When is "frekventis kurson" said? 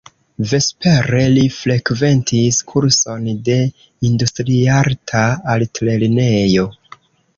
1.57-3.27